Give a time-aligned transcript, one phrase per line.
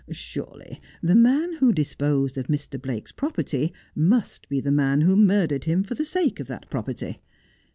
[0.09, 2.81] Surely the man who disposed of Mr.
[2.81, 7.21] Blake's property must be the man who murdered him for the sake of that property.